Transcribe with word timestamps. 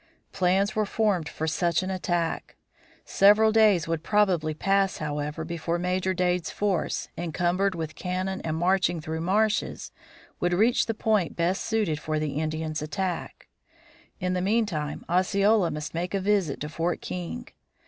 Plans 0.31 0.75
were 0.75 0.87
formed 0.87 1.29
for 1.29 1.45
such 1.45 1.83
an 1.83 1.91
attack. 1.91 2.55
Several 3.05 3.51
days 3.51 3.87
would 3.87 4.01
probably 4.01 4.55
pass, 4.55 4.97
however, 4.97 5.45
before 5.45 5.77
Major 5.77 6.11
Dade's 6.11 6.49
force, 6.49 7.07
encumbered 7.19 7.75
with 7.75 7.93
cannon 7.93 8.41
and 8.41 8.57
marching 8.57 8.99
through 8.99 9.21
marshes, 9.21 9.91
would 10.39 10.53
reach 10.53 10.87
the 10.87 10.95
point 10.95 11.35
best 11.35 11.63
suited 11.63 11.99
for 11.99 12.17
the 12.17 12.39
Indians' 12.39 12.81
attack. 12.81 13.47
In 14.19 14.33
the 14.33 14.41
meantime 14.41 15.05
Osceola 15.07 15.69
must 15.69 15.93
make 15.93 16.15
a 16.15 16.19
visit 16.19 16.59
to 16.61 16.69
Fort 16.69 16.99
King. 16.99 17.49